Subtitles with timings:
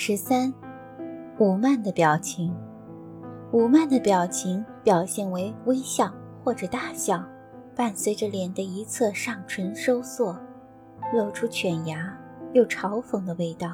[0.00, 0.54] 十三，
[1.40, 2.54] 武慢的表情。
[3.50, 6.08] 武慢的表情表现为微笑
[6.44, 7.20] 或者大笑，
[7.74, 10.38] 伴随着脸的一侧上唇收缩，
[11.12, 12.16] 露出犬牙
[12.52, 13.72] 又嘲讽的味道。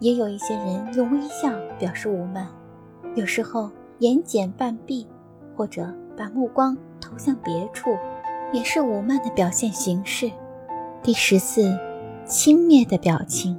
[0.00, 2.48] 也有一些人用微笑表示武慢，
[3.14, 3.70] 有时候
[4.00, 5.06] 眼睑半闭，
[5.56, 7.90] 或者把目光投向别处，
[8.52, 10.28] 也是武慢的表现形式。
[11.04, 11.78] 第十四，
[12.24, 13.56] 轻蔑的表情。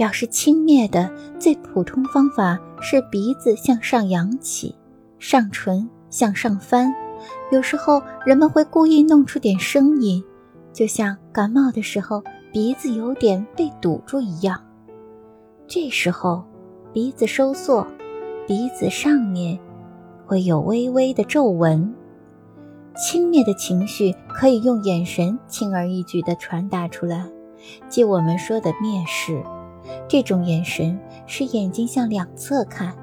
[0.00, 4.74] 表示轻蔑的最普通方法是鼻子向上扬起，
[5.18, 6.90] 上唇向上翻。
[7.52, 10.24] 有时候人们会故意弄出点声音，
[10.72, 14.58] 就像感冒的时候鼻子有点被堵住一样。
[15.66, 16.42] 这时候
[16.94, 17.86] 鼻子收缩，
[18.46, 19.58] 鼻子上面
[20.24, 21.94] 会有微微的皱纹。
[22.96, 27.22] 轻蔑的情绪可以用眼神轻而易举地传达出来，
[27.90, 29.44] 即我们说的蔑视。
[30.08, 32.94] 这种眼神是眼睛向两侧看，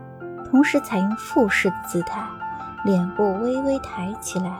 [0.50, 2.28] 同时采用俯视的姿态，
[2.84, 4.58] 脸部微微抬起来，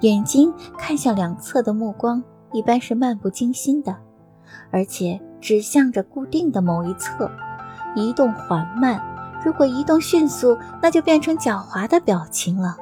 [0.00, 3.96] 眼睛看向两侧的目光一般是漫不经心的，
[4.70, 7.30] 而且指向着固定的某一侧，
[7.94, 9.02] 移动缓慢。
[9.44, 12.76] 如果移动迅速，那就变成狡猾的表情了。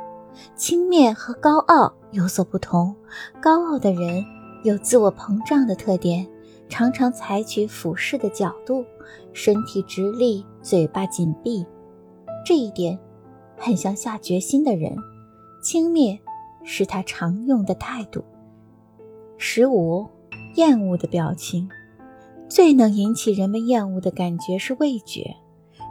[0.55, 2.95] 轻蔑和高傲有所不同，
[3.41, 4.25] 高傲的人
[4.63, 6.27] 有自我膨胀的特点。
[6.69, 8.85] 常常采取俯视的角度，
[9.33, 11.65] 身体直立，嘴巴紧闭，
[12.45, 12.99] 这一点
[13.57, 14.97] 很像下决心的人。
[15.63, 16.19] 轻蔑
[16.65, 18.25] 是他常用的态度。
[19.39, 20.07] 十五，
[20.55, 21.69] 厌恶的表情，
[22.49, 25.35] 最能引起人们厌恶的感觉是味觉。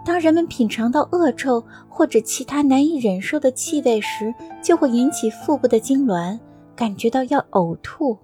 [0.05, 6.39] 当人们品尝到恶臭或者其他难以忍受的气味时，就会引起腹部的痉挛，
[6.75, 8.17] 感觉到要呕吐。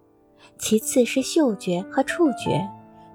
[0.62, 2.70] 其次是嗅觉和触觉，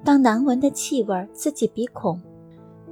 [0.05, 2.21] 当难闻的气味刺激鼻孔，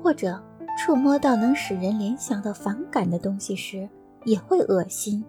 [0.01, 0.41] 或者
[0.79, 3.87] 触摸到能使人联想到反感的东西时，
[4.25, 5.25] 也会恶心。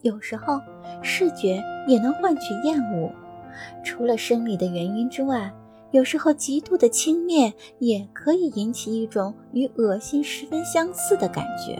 [0.00, 0.58] 有时候
[1.02, 3.10] 视觉也能换取厌恶。
[3.84, 5.52] 除了生理的原因之外，
[5.90, 11.78] 有时候极度的轻蔑也可以引起一种与恶心十分相似的感觉。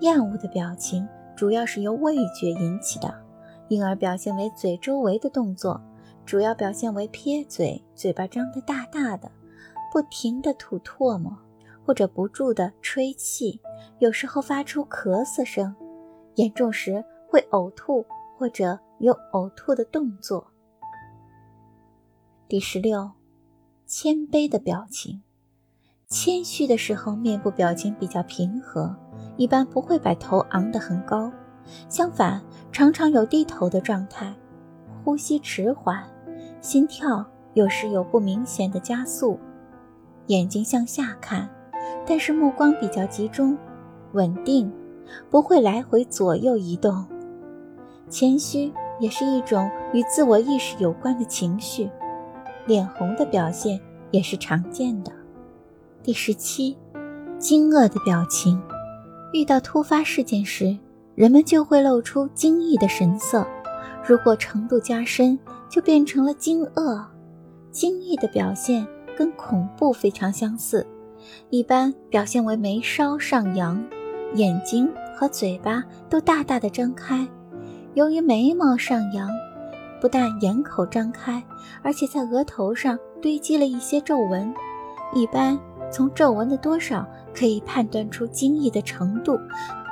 [0.00, 1.06] 厌恶的表情
[1.36, 3.14] 主要是由味觉引起的。
[3.72, 5.80] 因而表现为嘴周围的动作，
[6.26, 9.32] 主要表现为撇嘴、嘴巴张得大大的、
[9.90, 11.34] 不停地吐唾沫，
[11.82, 13.58] 或者不住地吹气，
[13.98, 15.74] 有时候发出咳嗽声，
[16.34, 18.04] 严重时会呕吐
[18.36, 20.46] 或者有呕吐的动作。
[22.46, 23.12] 第十六，
[23.86, 25.22] 谦卑的表情，
[26.08, 28.94] 谦虚的时候面部表情比较平和，
[29.38, 31.32] 一般不会把头昂得很高。
[31.88, 32.40] 相反，
[32.70, 34.34] 常常有低头的状态，
[35.04, 36.02] 呼吸迟缓，
[36.60, 37.24] 心跳
[37.54, 39.38] 有时有不明显的加速，
[40.26, 41.48] 眼睛向下看，
[42.06, 43.56] 但是目光比较集中，
[44.12, 44.72] 稳定，
[45.30, 47.04] 不会来回左右移动。
[48.08, 51.90] 谦虚也是一种与自我意识有关的情绪，
[52.66, 53.80] 脸红的表现
[54.10, 55.10] 也是常见的。
[56.02, 56.76] 第十七，
[57.38, 58.60] 惊愕的表情，
[59.32, 60.78] 遇到突发事件时。
[61.14, 63.46] 人们就会露出惊异的神色，
[64.04, 67.04] 如果程度加深，就变成了惊愕。
[67.70, 68.86] 惊异的表现
[69.16, 70.86] 跟恐怖非常相似，
[71.50, 73.82] 一般表现为眉梢上扬，
[74.34, 77.28] 眼睛和嘴巴都大大的张开。
[77.94, 79.28] 由于眉毛上扬，
[80.00, 81.42] 不但眼口张开，
[81.82, 84.52] 而且在额头上堆积了一些皱纹。
[85.14, 85.58] 一般
[85.90, 89.38] 从皱纹的多少可以判断出惊异的程度。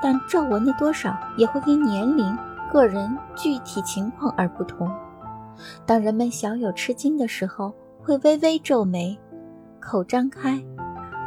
[0.02, 2.36] 但皱纹的多少也会因年龄、
[2.72, 4.90] 个人具体情况而不同。
[5.84, 9.18] 当人们小有吃惊的时候，会微微皱眉，
[9.78, 10.62] 口张开，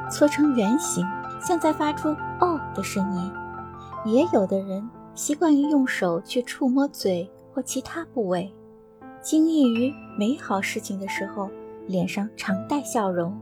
[0.09, 1.06] 搓成圆形，
[1.39, 2.09] 像在发出
[2.41, 3.31] “哦”的声音。
[4.06, 8.51] 也有的人习惯于用手去触摸嘴或其他部位。
[9.22, 11.50] 惊异于美好事情的时候，
[11.88, 13.40] 脸上常带笑容。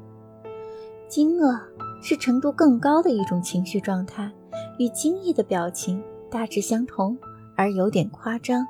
[1.07, 1.59] 惊愕
[2.01, 4.31] 是程度更高的一种情绪状态。
[4.77, 7.17] 与惊异的表情大致相同，
[7.55, 8.65] 而有点夸张。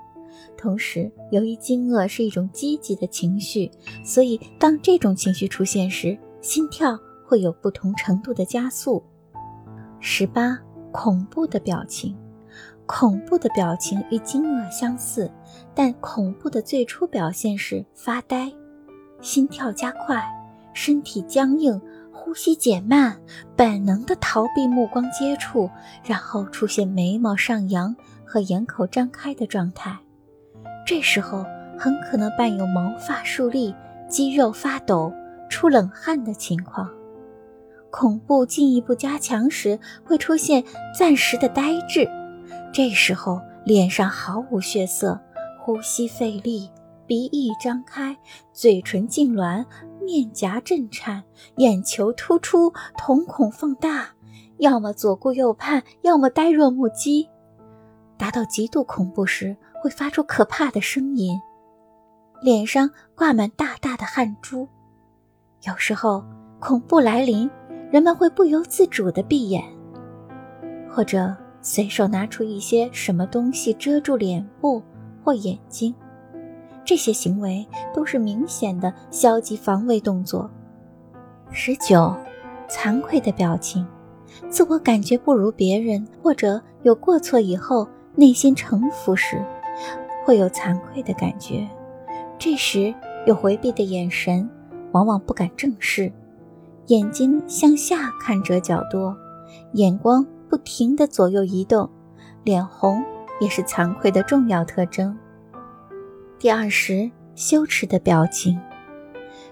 [0.57, 3.69] 同时，由于惊愕是一种积极的情绪，
[4.03, 9.03] 所以当这种情绪出现时，心跳会有不同程度的加速。
[9.99, 10.57] 十八，
[10.91, 12.15] 恐怖的表情。
[12.87, 15.31] 恐怖的表情与惊愕相似，
[15.73, 18.51] 但恐怖的最初表现是发呆、
[19.21, 20.21] 心跳加快、
[20.73, 21.79] 身体僵硬。
[22.31, 23.19] 呼吸减慢，
[23.57, 25.69] 本能的逃避目光接触，
[26.01, 27.93] 然后出现眉毛上扬
[28.25, 29.99] 和眼口张开的状态。
[30.87, 31.45] 这时候
[31.77, 33.75] 很可能伴有毛发竖立、
[34.07, 35.11] 肌肉发抖、
[35.49, 36.89] 出冷汗的情况。
[37.89, 40.63] 恐怖进一步加强时，会出现
[40.97, 42.09] 暂时的呆滞，
[42.71, 45.19] 这时候脸上毫无血色，
[45.59, 46.69] 呼吸费力，
[47.11, 48.17] 鼻翼张开，
[48.53, 49.65] 嘴唇痉挛，
[50.01, 51.21] 面颊震颤，
[51.57, 54.07] 眼球突出，瞳孔放大，
[54.59, 57.27] 要么左顾右盼，要么呆若木鸡。
[58.17, 61.37] 达到极度恐怖时，会发出可怕的声音，
[62.41, 64.65] 脸上挂满大大的汗珠。
[65.67, 66.23] 有时候
[66.61, 67.51] 恐怖来临。
[67.91, 69.61] 人们会不由自主地闭眼，
[70.89, 74.81] 或者随手拿出一些什么东西遮住脸部
[75.21, 75.93] 或眼睛，
[76.83, 80.49] 这些行为都是明显的消极防卫动作。
[81.51, 82.15] 十九，
[82.69, 83.85] 惭愧的表情，
[84.49, 89.43] 自我感觉不如别人或者有过错以后，内心臣服时，
[90.25, 91.67] 会有惭愧的感觉，
[92.37, 92.93] 这时
[93.25, 94.49] 有回避的眼神，
[94.91, 96.11] 往往不敢正视。
[96.87, 99.15] 眼睛向下看者较多，
[99.73, 101.89] 眼光不停地左右移动，
[102.43, 103.03] 脸红
[103.39, 105.17] 也是惭愧的重要特征。
[106.41, 108.59] 第二十，羞耻的表情。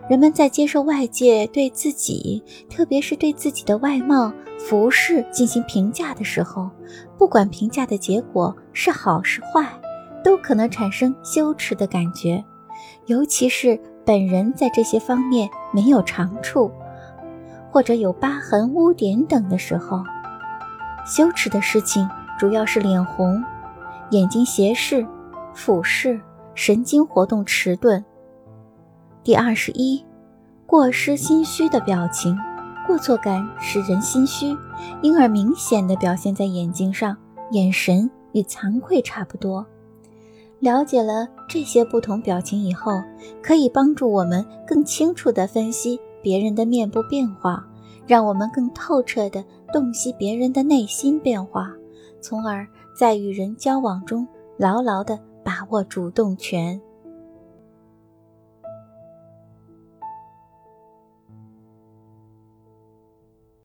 [0.10, 6.68] 人们在接受外界对自己，特别是对自己的外貌、服饰进行评价的时候，
[7.16, 9.64] 不管评价的结果是好是坏，
[10.24, 12.44] 都可能产生羞耻的感觉，
[13.06, 16.72] 尤其是本人在这些方面没有长处。
[17.70, 20.02] 或者有疤痕、污点等的时候，
[21.06, 22.10] 羞耻的事情
[22.40, 23.44] 主要是脸红、
[24.10, 25.06] 眼睛斜视、
[25.54, 26.20] 俯视、
[26.54, 28.04] 神经活动迟钝。
[29.24, 30.04] 第二十一，
[30.66, 32.38] 过失心虚的表情，
[32.86, 34.58] 过错感使人心虚，
[35.02, 37.16] 因而明显的表现在眼睛上，
[37.52, 39.66] 眼神与惭愧差不多。
[40.60, 43.02] 了解了这些不同表情以后，
[43.42, 46.00] 可以帮助我们更清楚地分析。
[46.22, 47.66] 别人的面部变化，
[48.06, 49.42] 让我们更透彻地
[49.72, 51.72] 洞悉别人的内心变化，
[52.20, 55.18] 从而在与人交往中牢牢地
[55.60, 56.82] 把握主动权。